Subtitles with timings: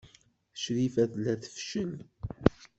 [0.61, 1.91] Crifa tella tfeccel.